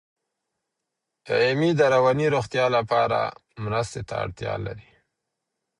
[1.35, 3.19] ایمي د رواني روغتیا لپاره
[3.63, 4.89] مرستې ته اړتیا لري.